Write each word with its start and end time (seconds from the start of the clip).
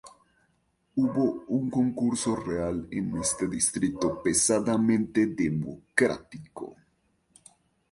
Hubo 0.95 1.43
un 1.49 1.69
concurso 1.69 2.35
real 2.35 2.87
en 2.89 3.15
este 3.19 3.47
distrito 3.47 4.19
pesadamente 4.23 5.27
Democrático. 5.27 6.75